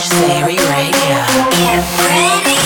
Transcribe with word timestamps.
Strange 0.00 0.26
Theory 0.26 0.58
Radio. 0.58 1.18
Get 1.54 1.84
ready. 2.02 2.58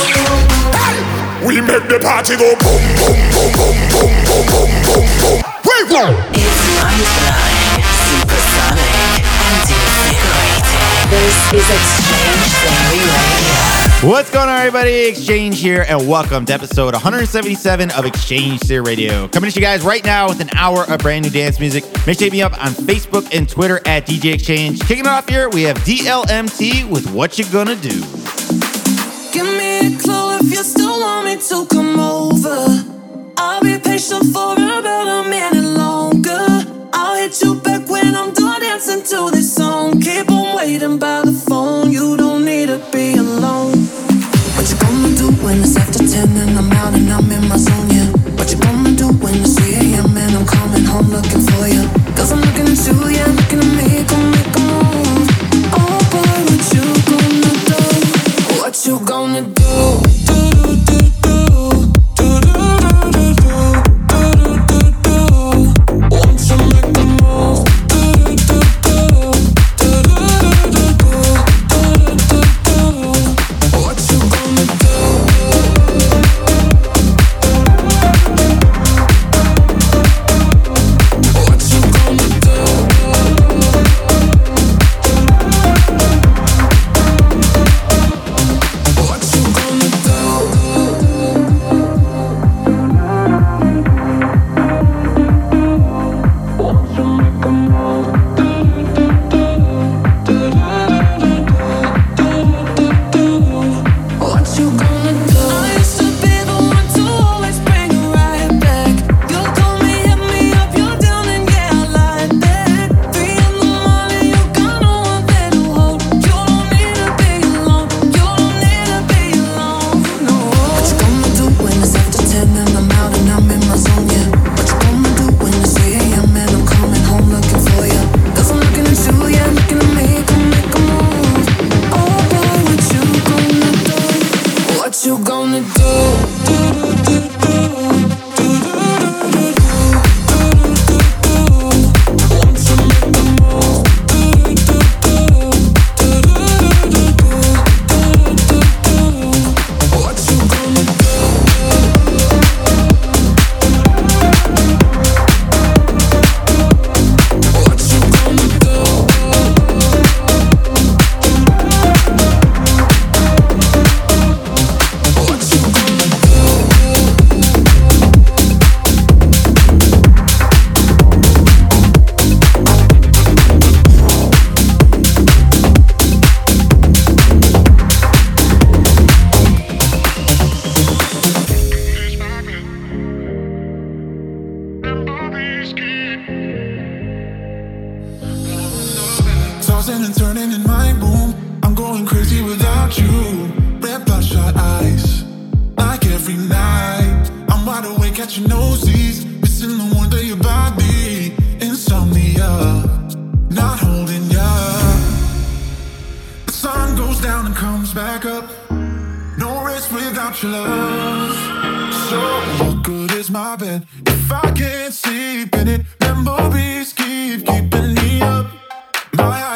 We 1.44 1.60
make 1.60 1.86
the 1.88 2.00
party 2.00 2.36
go 2.36 2.56
boom, 2.56 2.80
boom, 2.96 3.20
boom, 3.36 3.52
boom, 3.52 3.76
boom, 3.92 4.16
boom, 4.24 4.46
boom, 4.48 4.70
boom, 4.88 5.04
boom. 5.20 5.36
Wait, 5.60 5.86
no. 5.92 6.08
It's 6.32 6.60
mind-blowing, 6.80 7.84
supersonic, 8.08 9.28
and 9.44 9.60
invigorating. 9.68 10.88
This 11.12 11.36
is 11.52 11.68
X-Change 11.68 12.48
Theory 12.64 13.04
Radio. 13.04 13.67
What's 14.00 14.30
going 14.30 14.48
on, 14.48 14.60
everybody? 14.60 15.08
X-Change 15.08 15.60
here, 15.60 15.84
and 15.88 16.08
welcome 16.08 16.44
to 16.46 16.52
episode 16.52 16.94
177 16.94 17.90
of 17.90 18.06
X-Change 18.06 18.60
Theory 18.60 18.80
Radio. 18.80 19.26
Coming 19.26 19.50
to 19.50 19.56
you 19.56 19.60
guys 19.60 19.82
right 19.82 20.04
now 20.04 20.28
with 20.28 20.38
an 20.38 20.50
hour 20.54 20.88
of 20.88 21.00
brand 21.00 21.24
new 21.24 21.32
dance 21.32 21.58
music. 21.58 21.82
Make 22.06 22.16
sure 22.16 22.26
you 22.26 22.30
be 22.30 22.40
up 22.40 22.52
on 22.64 22.70
Facebook 22.74 23.34
and 23.36 23.48
Twitter 23.48 23.80
at 23.86 24.06
DJ 24.06 24.34
X-Change. 24.34 24.82
Kicking 24.82 25.04
it 25.04 25.08
off 25.08 25.28
here, 25.28 25.48
we 25.48 25.64
have 25.64 25.78
DLMT 25.78 26.88
with 26.88 27.10
What 27.12 27.40
You 27.40 27.44
Gonna 27.46 27.74
Do. 27.74 27.88
Give 29.32 29.46
me 29.58 29.88
a 29.88 29.98
clue 29.98 30.36
if 30.36 30.44
you 30.44 30.62
still 30.62 31.00
want 31.00 31.26
me 31.26 31.36
to 31.36 31.66
come 31.66 31.98
over. 31.98 33.32
I'll 33.36 33.60
be 33.60 33.80
patient 33.80 34.26
for 34.26 34.52
about 34.52 35.26
a 35.26 35.28
minute 35.28 35.76
longer. 35.76 36.88
I'll 36.92 37.16
hit 37.16 37.42
you 37.42 37.56
back 37.56 37.88
when 37.88 38.14
I'm 38.14 38.32
done 38.32 38.60
dancing 38.60 39.02
to 39.02 39.32
this 39.32 39.52
song. 39.52 40.00
Keep 40.00 40.30
on 40.30 40.56
waiting 40.56 41.00
by 41.00 41.22
the 41.22 41.32
phone. 41.32 41.90
You 41.90 42.16
don't 42.16 42.44
need 42.44 42.66
to 42.66 42.78
be 42.92 43.16
alone 43.16 43.27
when 45.48 45.60
it's 45.60 45.76
after 45.78 46.06
10 46.06 46.36
and 46.36 46.58
I'm 46.58 46.72
out 46.72 46.92
and 46.92 47.10
I'm 47.10 47.32
in 47.32 47.48
my 47.48 47.56
zone, 47.56 47.88
yeah. 47.88 48.04
What 48.36 48.52
you 48.52 48.58
gonna 48.58 48.92
do 48.92 49.08
when 49.08 49.34
it's 49.36 49.58
3 49.58 49.76
a.m. 49.76 50.14
and 50.14 50.36
I'm 50.36 50.46
coming 50.46 50.84
home 50.84 51.08
looking 51.08 51.40
for 51.40 51.66
you? 51.66 51.97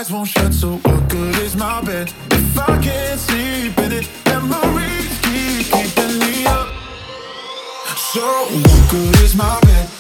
eyes 0.03 0.11
won't 0.11 0.29
shut, 0.29 0.53
so 0.53 0.79
what 0.79 1.09
good 1.09 1.37
is 1.37 1.55
my 1.55 1.81
bed 1.83 2.13
if 2.33 2.59
I 2.59 2.83
can't 2.83 3.21
sleep 3.21 3.79
in 3.79 3.93
it? 3.93 4.09
Memories 4.27 5.21
keep 5.23 5.67
keeping 5.71 6.19
me 6.19 6.45
up. 6.47 6.69
So 8.13 8.21
what 8.21 8.91
good 8.91 9.21
is 9.21 9.37
my 9.37 9.61
bed? 9.61 9.92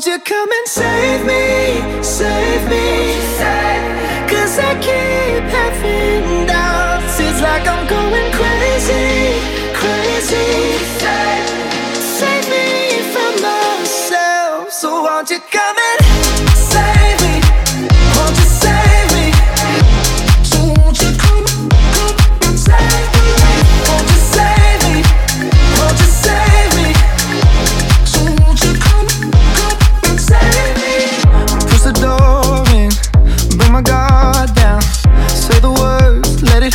Won't 0.00 0.06
you 0.06 0.18
come 0.20 0.50
and 0.50 0.66
save 0.66 1.26
me, 1.26 2.02
save 2.02 2.70
me. 2.70 3.20
Cause 4.30 4.58
I 4.58 4.74
keep 4.80 5.44
having 5.52 6.46
doubts. 6.46 7.20
It's 7.20 7.42
like 7.42 7.68
I'm 7.68 7.86
going 7.86 8.32
crazy. 8.32 8.39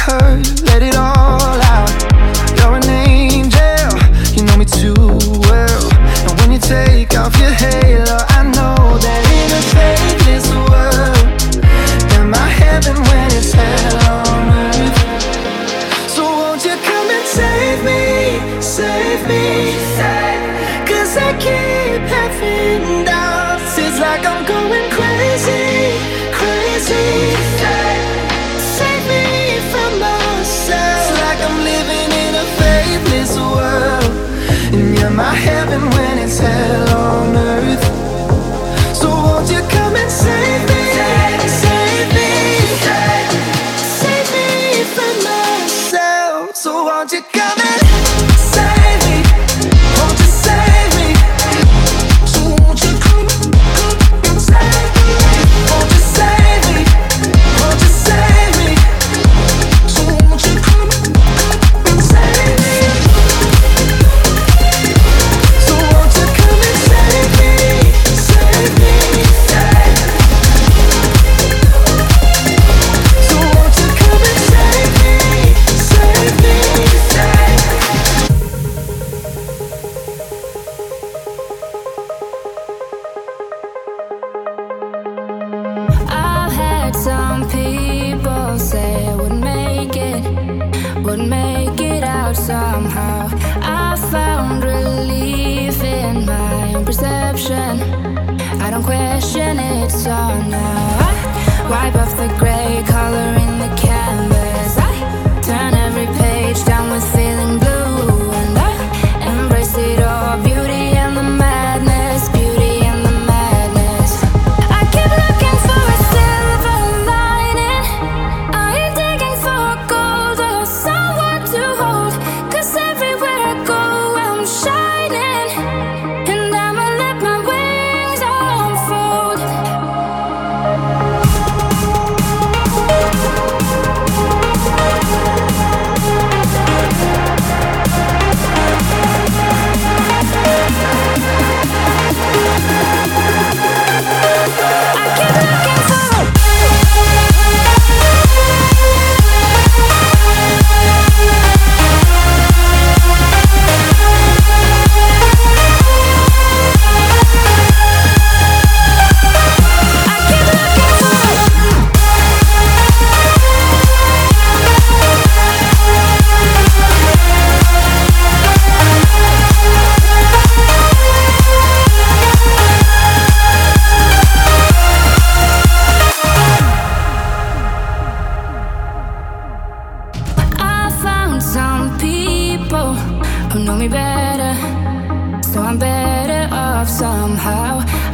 hurt. 0.06 0.65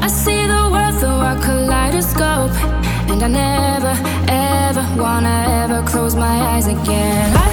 I 0.04 0.08
see 0.08 0.48
the 0.48 0.70
world 0.74 0.96
through 1.00 1.22
a 1.32 1.36
kaleidoscope, 1.46 2.56
and 3.12 3.22
I 3.22 3.28
never, 3.28 3.94
ever 4.28 5.02
wanna 5.02 5.46
ever 5.64 5.88
close 5.88 6.16
my 6.16 6.42
eyes 6.54 6.68
again. 6.68 7.32
I 7.36 7.48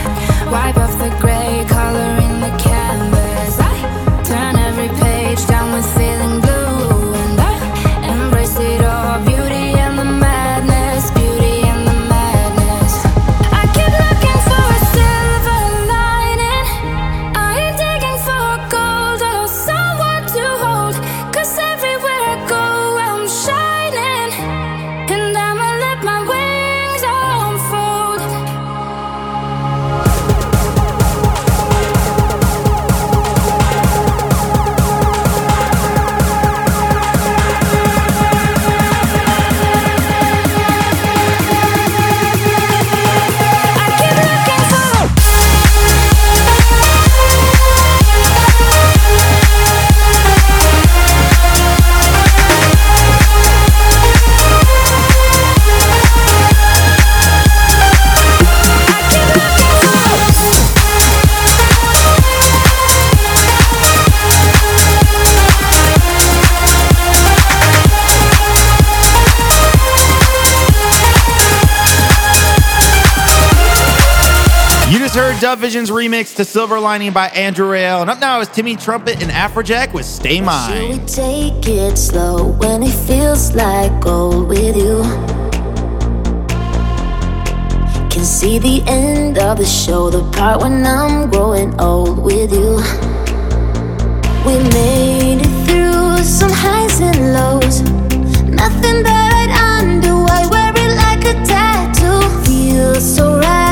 wipe 0.51 0.77
off 0.79 0.99
the 0.99 1.11
gray 1.21 1.65
color. 1.69 2.18
DubVision's 75.39 75.91
remix 75.91 76.35
to 76.35 76.45
Silver 76.45 76.81
Lining 76.81 77.13
by 77.13 77.29
Andrew 77.29 77.71
Rayel. 77.71 78.01
And 78.01 78.11
up 78.11 78.19
now 78.19 78.41
is 78.41 78.49
Timmy 78.49 78.75
Trumpet 78.75 79.23
and 79.23 79.31
Afrojack 79.31 79.93
with 79.93 80.05
Stay 80.05 80.41
Mine. 80.41 80.73
Should 80.73 81.01
we 81.01 81.07
take 81.07 81.69
it 81.69 81.97
slow 81.97 82.49
when 82.55 82.83
it 82.83 82.93
feels 83.07 83.55
like 83.55 84.01
gold 84.01 84.49
with 84.49 84.77
you? 84.77 85.03
Can 88.11 88.25
see 88.25 88.59
the 88.59 88.83
end 88.89 89.39
of 89.39 89.59
the 89.59 89.65
show, 89.65 90.11
the 90.11 90.29
part 90.33 90.61
when 90.61 90.85
I'm 90.85 91.31
growing 91.31 91.81
old 91.81 92.19
with 92.19 92.53
you. 92.53 92.83
We 94.45 94.59
made 94.75 95.43
it 95.43 95.67
through 95.69 96.25
some 96.25 96.51
highs 96.51 97.01
and 97.01 97.33
lows. 97.33 97.83
Nothing 98.43 99.05
that 99.05 99.31
I'd 99.39 99.85
undo. 99.85 100.17
I 100.29 100.49
wear 100.51 100.73
it 100.75 100.97
like 100.97 101.25
a 101.33 101.35
tattoo. 101.47 102.45
Feels 102.45 103.17
so 103.17 103.39
right. 103.39 103.68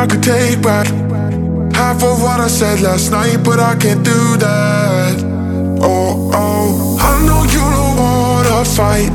I 0.00 0.06
could 0.06 0.22
take 0.22 0.62
back 0.62 0.86
half 1.74 2.02
of 2.02 2.22
what 2.22 2.40
I 2.40 2.48
said 2.48 2.80
last 2.80 3.10
night, 3.10 3.44
but 3.44 3.60
I 3.60 3.76
can't 3.76 4.02
do 4.02 4.38
that. 4.38 5.22
Oh, 5.78 6.30
oh, 6.32 6.96
I 6.98 7.12
know 7.26 7.42
you 7.44 7.60
don't 7.76 7.96
wanna 8.00 8.64
fight. 8.64 9.12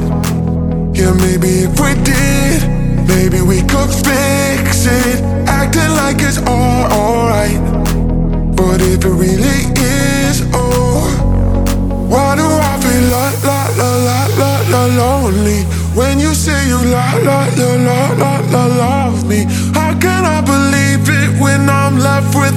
Yeah, 0.94 1.12
maybe 1.26 1.66
if 1.66 1.74
we 1.82 1.92
did, 2.04 2.62
maybe 3.08 3.42
we 3.42 3.62
could 3.64 3.90
fix 3.90 4.86
it. 4.86 5.24
Acting 5.50 5.90
like 6.02 6.18
it's 6.22 6.38
all 6.46 6.86
alright, 6.94 7.58
but 8.56 8.80
if 8.80 9.04
it 9.04 9.16
really 9.26 9.62
is, 9.82 10.44
oh, 10.54 11.02
why 12.12 12.36
do 12.36 12.46
I 12.46 12.74
feel 12.84 13.06
la 13.10 13.26
la 13.48 13.62
la 13.80 13.92
la 14.06 14.20
la 14.38 14.54
la 14.70 14.86
lonely 15.02 15.64
when 15.98 16.20
you 16.20 16.36
say 16.36 16.68
you 16.68 16.78
la 16.78 17.08
la 17.26 17.50
la 17.58 17.70
la 17.88 18.00
la 18.22 18.34
la 18.54 18.66
love 18.68 19.26
me? 19.28 19.48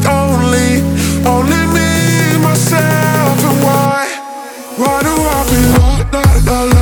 only, 0.06 0.82
only 1.26 1.62
me, 1.74 2.38
myself, 2.42 3.38
and 3.50 3.62
why? 3.64 4.06
Why 4.76 5.02
do 5.02 5.14
I 5.14 5.44
feel 5.48 5.72
la 6.12 6.22
la 6.46 6.62
la? 6.64 6.77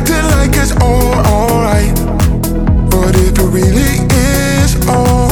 acting 0.00 0.26
like 0.36 0.56
it's 0.56 0.72
all 0.80 1.14
alright. 1.32 1.94
But 2.90 3.14
if 3.16 3.38
it 3.38 3.50
really 3.58 3.96
is 4.56 4.72
all, 4.88 5.30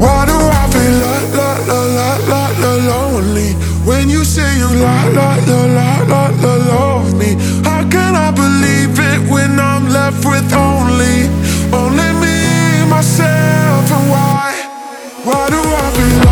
why 0.00 0.26
do 0.30 0.36
I 0.60 0.64
feel 0.72 0.94
la 1.04 1.16
la 1.38 1.50
la 1.70 1.80
la 1.98 2.10
la 2.30 2.44
la 2.62 2.72
lonely? 2.90 3.52
When 3.88 4.10
you 4.10 4.24
say 4.24 4.58
you 4.58 4.68
la 4.68 4.96
la 5.18 5.36
la 5.50 5.60
la 5.78 5.90
la 6.12 6.24
la 6.42 6.54
love 6.72 7.14
me, 7.18 7.30
how 7.64 7.82
can 7.88 8.14
I 8.14 8.30
believe 8.30 8.98
it 8.98 9.20
when 9.30 9.58
I'm 9.58 9.88
left 9.88 10.24
with 10.24 10.52
only, 10.52 11.16
only 11.72 12.10
me, 12.22 12.38
myself, 12.90 13.84
and 13.96 14.06
why? 14.10 14.52
Why 15.24 15.48
do 15.48 15.60
I 15.60 15.90
feel? 15.96 16.25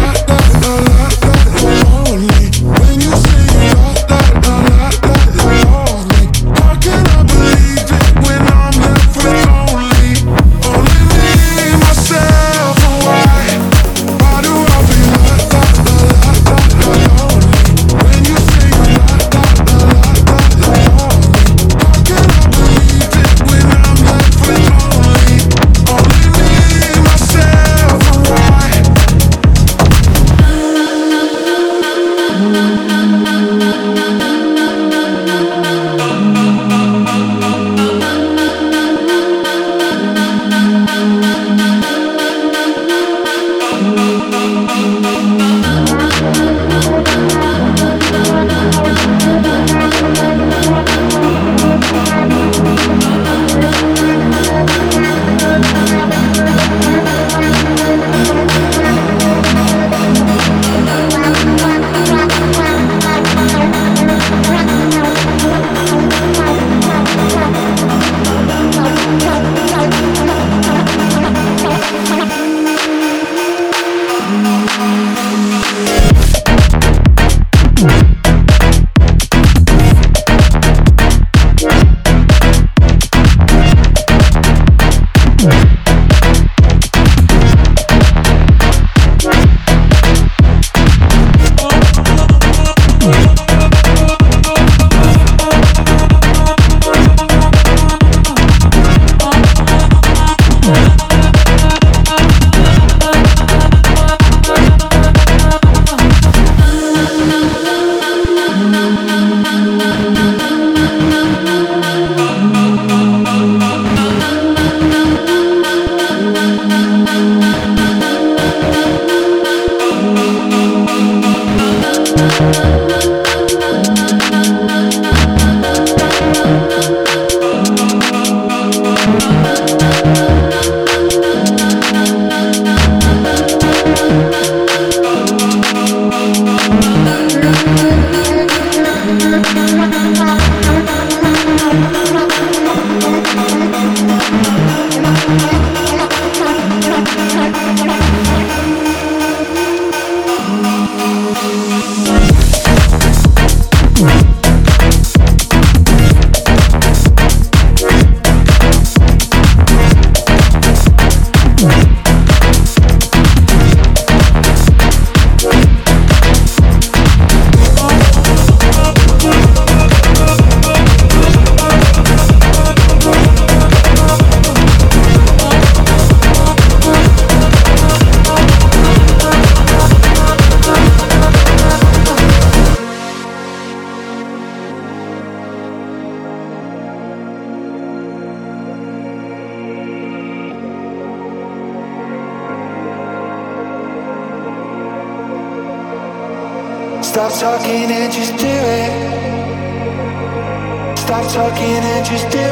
just 202.15 202.31
do 202.31 202.39
it. 202.39 202.47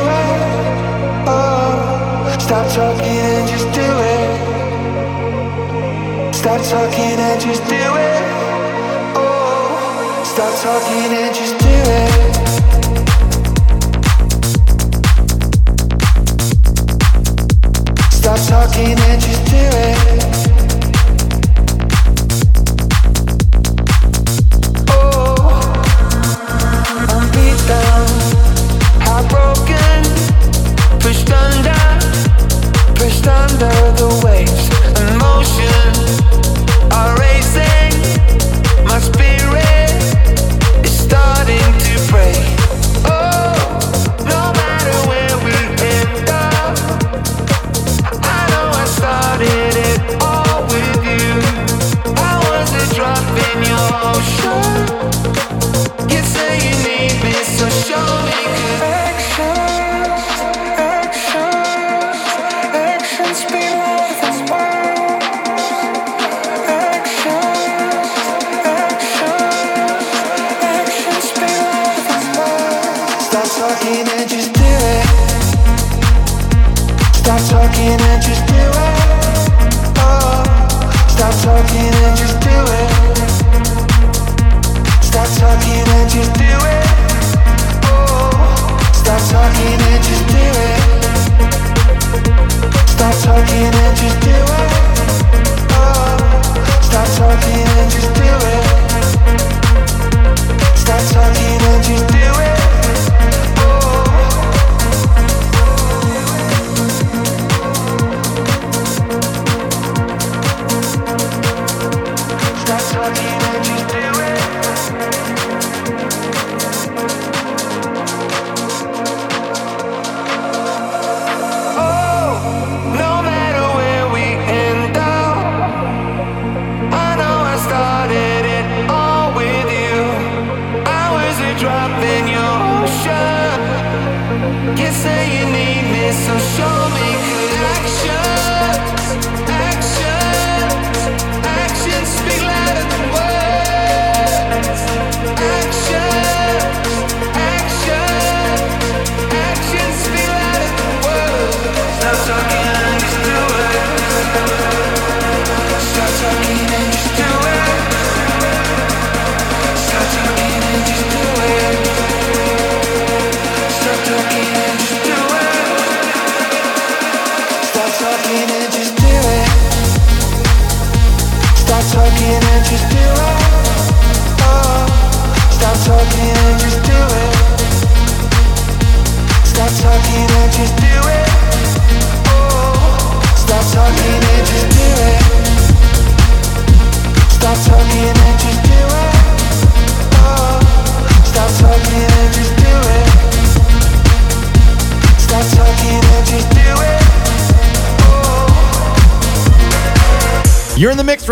Oh, 1.29 2.37
stop 2.41 2.67
talking 2.75 3.07
and 3.07 3.49
just 3.49 3.69
do 3.73 3.89
it. 4.11 4.31
Stop 6.35 6.61
talking 6.63 7.21
and 7.27 7.41
just 7.41 7.63
do 7.69 7.77
it. 7.77 8.23
Oh, 9.15 10.23
stop 10.25 10.53
talking 10.65 11.13
and 11.21 11.35
just 11.37 11.57
do 11.61 11.77
it. 12.01 12.13
Stop 18.11 18.41
talking 18.49 18.99
and 18.99 19.21
just 19.23 19.45
do 19.47 19.57
it. 19.57 20.32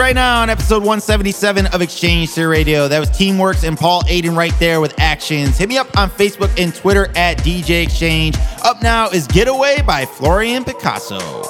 right 0.01 0.15
now 0.15 0.41
on 0.41 0.49
episode 0.49 0.79
177 0.79 1.67
of 1.67 1.83
X-Change 1.83 2.31
Theory 2.31 2.49
Radio. 2.49 2.89
That 2.89 3.01
was 3.01 3.11
Teamworx 3.11 3.69
and 3.69 3.77
Paul 3.77 4.03
Aiden 4.05 4.35
right 4.35 4.55
there 4.59 4.81
with 4.81 4.99
Actions. 4.99 5.59
Hit 5.59 5.69
me 5.69 5.77
up 5.77 5.95
on 5.99 6.09
Facebook 6.09 6.51
and 6.59 6.75
Twitter 6.75 7.09
at 7.17 7.37
DJ 7.39 7.85
X-Change. 7.85 8.37
Up 8.65 8.83
now 8.83 9.11
is 9.11 9.27
Getaway 9.27 9.83
by 9.83 10.07
Florian 10.07 10.65
Picasso. 10.65 11.50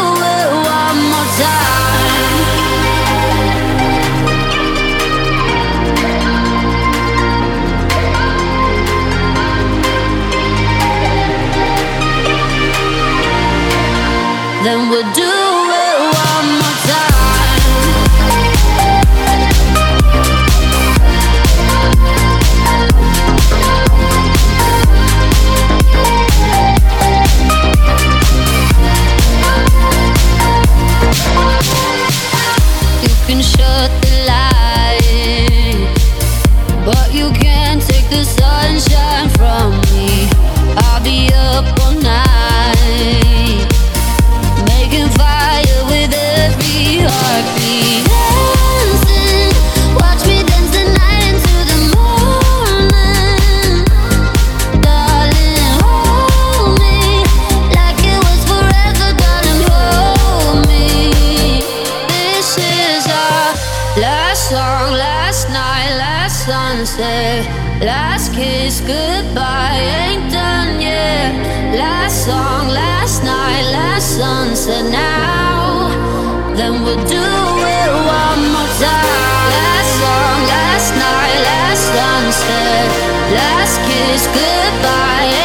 kiss, 83.91 84.27
goodbye, 84.27 85.40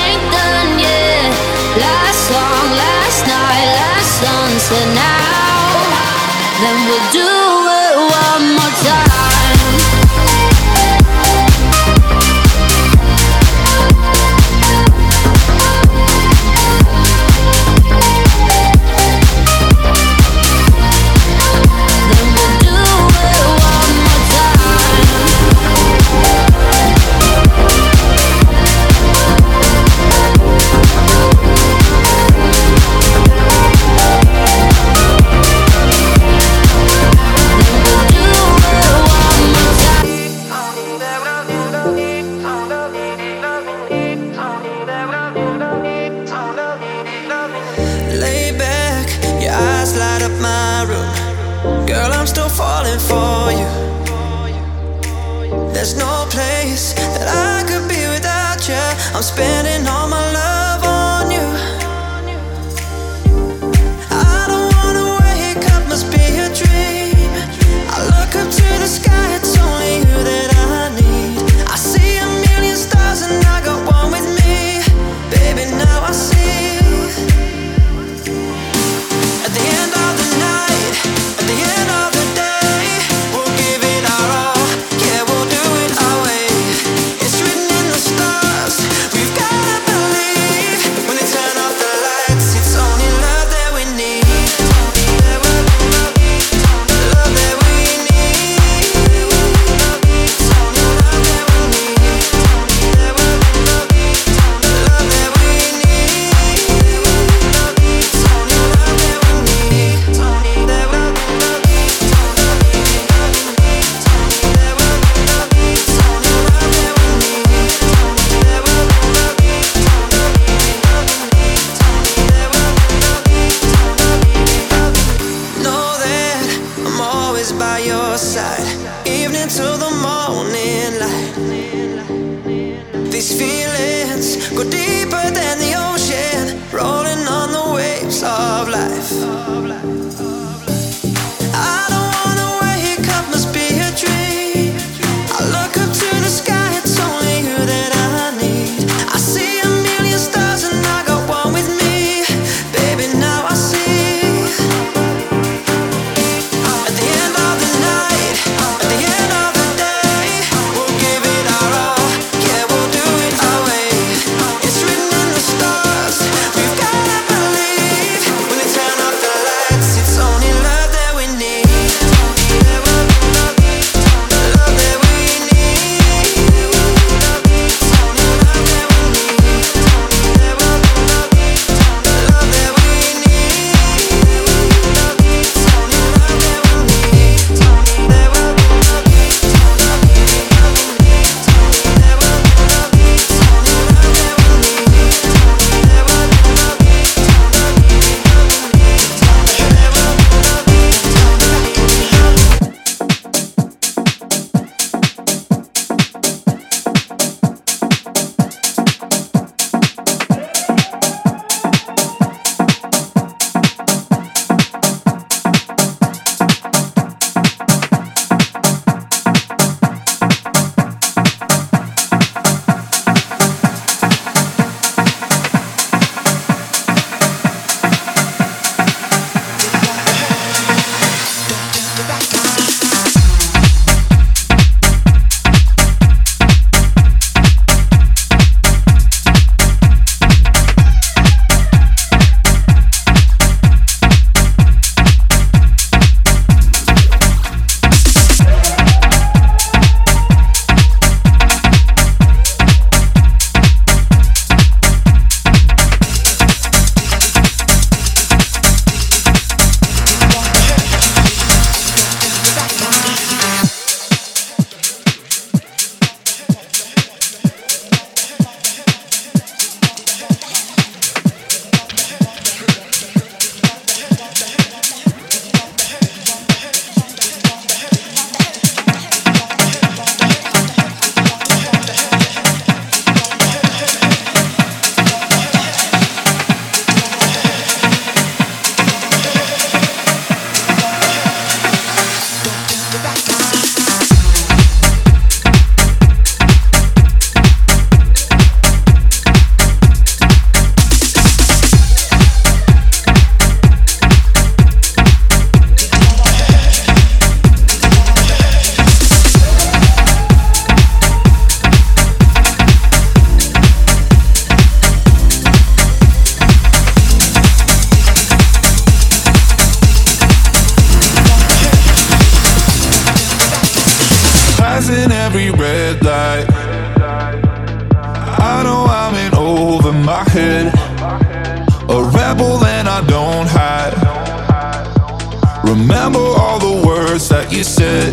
remember 335.97 336.28
all 336.38 336.59
the 336.59 336.86
words 336.86 337.28
that 337.30 337.51
you 337.51 337.64
said. 337.64 338.12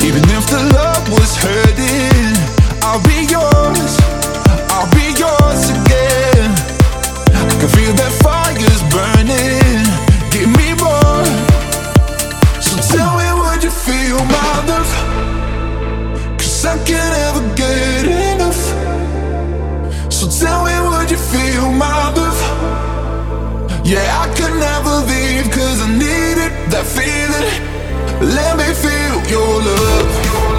Even 0.00 0.24
if 0.32 0.44
the 0.48 0.62
love 0.72 1.04
was 1.12 1.36
hurting, 1.36 2.32
I'll 2.80 3.02
be 3.04 3.28
yours. 3.28 3.92
I'll 4.72 4.88
be 4.96 5.12
yours 5.20 5.68
again. 5.68 6.48
I 7.28 7.52
can 7.60 7.68
feel 7.76 7.92
that 8.00 8.12
fire's 8.24 8.82
burning. 8.88 9.84
Give 10.32 10.48
me 10.48 10.72
more. 10.80 11.28
So 12.56 12.72
tell 12.88 13.12
me, 13.20 13.28
would 13.40 13.62
you 13.62 13.70
feel 13.70 14.16
my 14.32 14.52
love? 14.64 14.90
Cause 16.38 16.64
I 16.64 16.76
can't 16.86 17.14
ever. 17.28 17.37
Let 28.38 28.56
me 28.56 28.72
feel 28.72 29.16
your 29.32 29.62
love. 29.62 30.24
Your 30.24 30.52
love. 30.52 30.57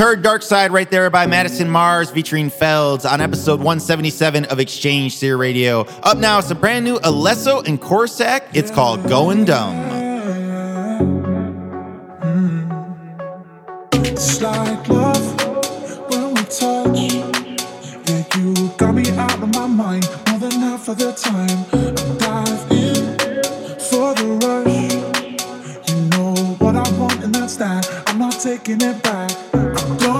heard 0.00 0.22
Dark 0.22 0.42
Side 0.42 0.72
right 0.72 0.90
there 0.90 1.10
by 1.10 1.26
Madison 1.26 1.68
Mars 1.68 2.10
featuring 2.10 2.48
Feldz 2.48 3.04
on 3.04 3.20
episode 3.20 3.58
177 3.58 4.46
of 4.46 4.58
X-Change 4.58 5.18
Theory 5.18 5.36
Radio. 5.36 5.82
Up 6.02 6.16
now, 6.16 6.38
it's 6.38 6.50
a 6.50 6.54
brand 6.54 6.86
new 6.86 6.98
Alesso 7.00 7.62
and 7.68 7.78
Corsak. 7.78 8.44
It's 8.54 8.70
called 8.70 9.06
Going 9.10 9.44
Dumb. 9.44 9.74
Mm. 12.22 12.96
It's 14.06 14.40
like 14.40 14.88
love 14.88 15.20
when 16.10 16.32
we 16.32 16.44
touch. 16.44 17.12
Yeah, 18.08 18.24
you 18.38 18.72
got 18.78 18.94
me 18.94 19.06
out 19.18 19.34
of 19.34 19.54
my 19.54 19.66
mind 19.66 20.08
more 20.30 20.38
than 20.38 20.52
half 20.52 20.88
of 20.88 20.96
the 20.96 21.12
time. 21.12 21.66
I 21.74 21.90
dive 22.16 22.72
in 22.72 23.18
for 23.78 24.14
the 24.14 24.24
rush. 24.46 25.90
You 25.90 25.96
know 26.08 26.34
what 26.58 26.74
I 26.74 26.90
want, 26.98 27.22
and 27.22 27.34
that's 27.34 27.56
that 27.58 28.09
taking 28.42 28.80
it 28.80 29.02
back. 29.02 29.30
Don't 29.98 30.19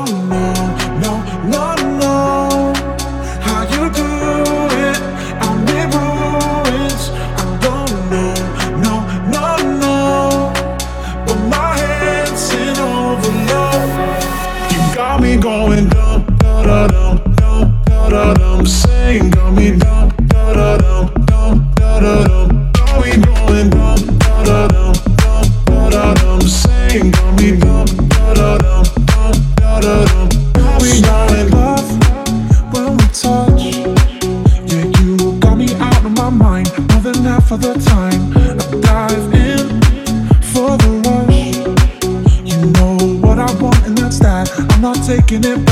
for 37.51 37.57
the 37.57 37.75
time 37.81 38.33
I 38.37 38.81
dive 38.81 39.35
in 39.35 39.81
for 40.53 40.79
the 40.79 40.91
rush. 41.05 41.51
You 42.45 42.71
know 42.77 43.19
what 43.27 43.41
I 43.41 43.53
want, 43.61 43.85
and 43.87 43.99
that's 43.99 44.21
that. 44.21 44.49
I'm 44.57 44.81
not 44.81 45.05
taking 45.05 45.43
it. 45.43 45.70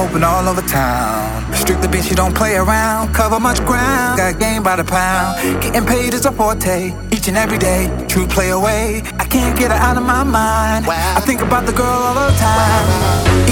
Hoping 0.00 0.16
open 0.16 0.24
all 0.24 0.48
over 0.48 0.62
town. 0.62 1.52
Strictly 1.52 1.88
bitch, 1.88 2.08
you 2.08 2.16
don't 2.16 2.34
play 2.34 2.56
around. 2.56 3.12
Cover 3.12 3.38
much 3.38 3.60
ground, 3.66 4.16
got 4.16 4.40
game 4.40 4.62
by 4.62 4.74
the 4.74 4.84
pound. 4.84 5.36
Getting 5.60 5.84
paid 5.84 6.14
is 6.14 6.24
a 6.24 6.32
forte, 6.32 6.94
each 7.12 7.28
and 7.28 7.36
every 7.36 7.58
day. 7.58 7.84
True 8.08 8.26
play 8.26 8.48
away, 8.48 9.02
I 9.18 9.26
can't 9.26 9.58
get 9.58 9.70
her 9.70 9.76
out 9.76 9.98
of 9.98 10.02
my 10.02 10.24
mind. 10.24 10.86
I 10.88 11.20
think 11.20 11.42
about 11.42 11.66
the 11.66 11.72
girl 11.72 12.00
all 12.08 12.14
the 12.14 12.32
time. 12.40 12.86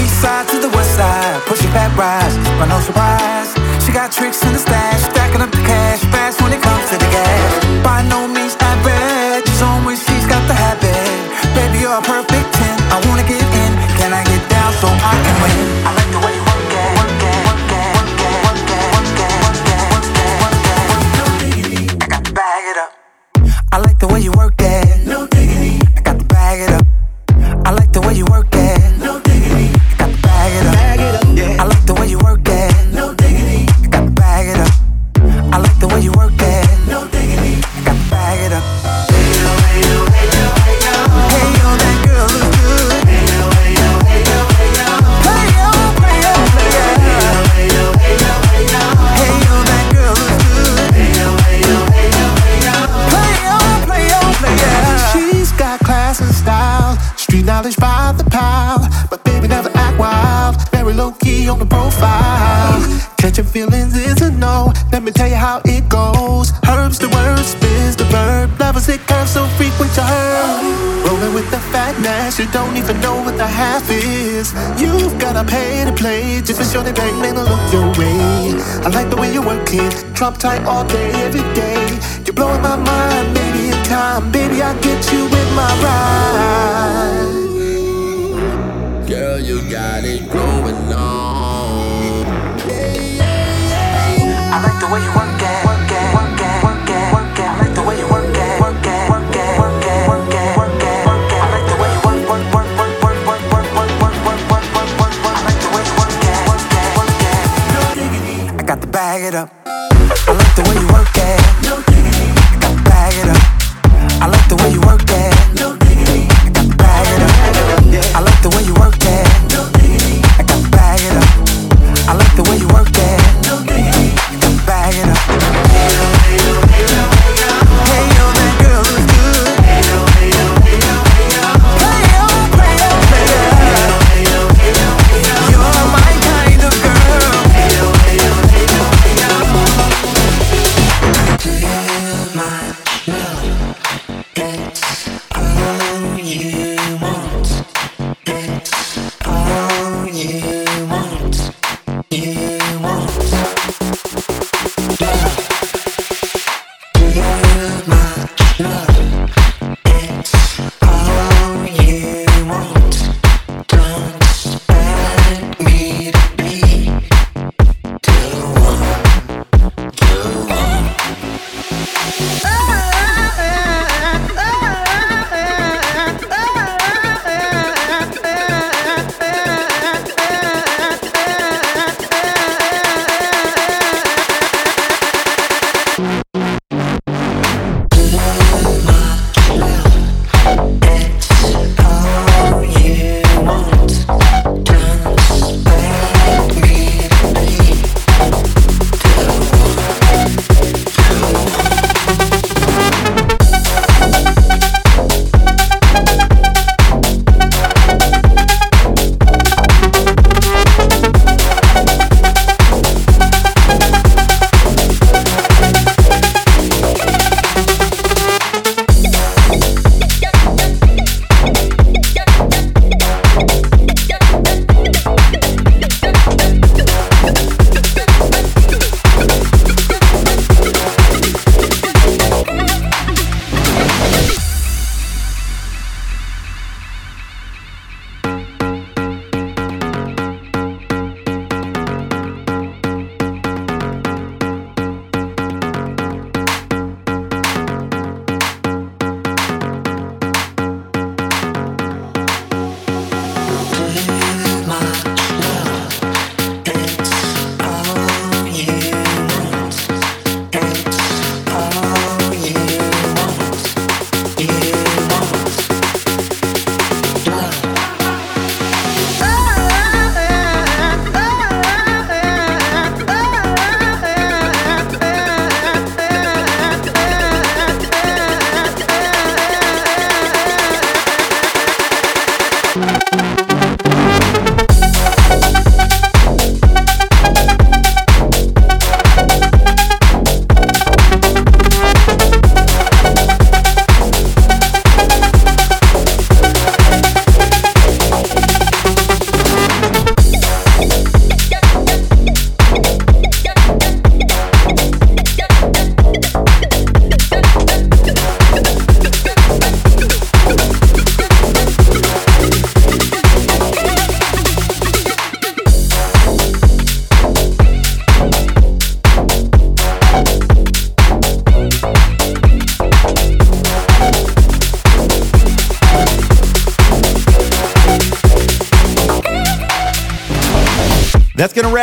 East 0.01 0.21
side 0.23 0.47
to 0.49 0.57
the 0.59 0.69
west 0.69 0.95
side, 0.97 1.39
push 1.45 1.61
it 1.63 1.71
back 1.71 1.95
rise, 1.95 2.35
but 2.57 2.65
no 2.65 2.79
surprise. 2.81 3.53
She 3.85 3.91
got 3.91 4.11
tricks 4.11 4.41
in 4.43 4.53
the 4.53 4.59
stash, 4.59 5.05
You 72.39 72.47
don't 72.53 72.77
even 72.77 73.01
know 73.01 73.21
what 73.21 73.35
the 73.35 73.45
half 73.45 73.91
is. 73.91 74.53
You've 74.79 75.19
gotta 75.19 75.43
pay 75.43 75.83
to 75.83 75.91
play 75.91 76.39
just 76.39 76.57
for 76.57 76.63
sure 76.63 76.81
they 76.81 76.93
bang 76.93 77.19
man 77.19 77.35
to 77.35 77.43
look 77.43 77.73
your 77.73 77.91
way. 77.99 78.55
I 78.85 78.87
like 78.93 79.09
the 79.09 79.17
way 79.17 79.33
you're 79.33 79.45
working, 79.45 79.89
drop 80.13 80.37
tight 80.37 80.63
all 80.63 80.87
day, 80.87 81.11
every 81.25 81.43
day. 81.53 81.99
You're 82.25 82.33
blowing 82.33 82.61
my 82.61 82.77
mind, 82.77 83.33
maybe 83.33 83.67
in 83.75 83.83
time, 83.83 84.31
baby 84.31 84.61
I'll 84.61 84.73
get 84.81 85.11
you 85.11 85.25
with 85.25 85.53
my 85.53 85.67
ride. 85.83 87.27
Girl, 89.05 89.37
you 89.37 89.69
got 89.69 90.05
it 90.05 90.31
going 90.31 90.93
on. 90.93 92.25
I 94.51 94.61
like 94.63 94.79
the 94.79 94.87
way 94.87 95.03
you 95.03 95.11
work. 95.13 95.38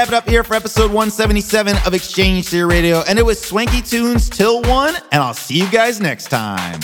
Wrap 0.07 0.13
it 0.13 0.17
up 0.19 0.29
here 0.29 0.45
for 0.45 0.55
episode 0.55 0.93
177 0.93 1.75
of 1.85 1.93
X-Change 1.93 2.47
Theory 2.47 2.65
Radio. 2.65 3.03
And 3.09 3.19
it 3.19 3.27
was 3.27 3.41
Swanky 3.41 3.83
Tunes 3.83 4.31
till 4.31 4.63
1, 4.63 4.95
and 5.11 5.21
I'll 5.21 5.35
see 5.35 5.59
you 5.59 5.69
guys 5.69 6.01
next 6.01 6.27
time. 6.27 6.79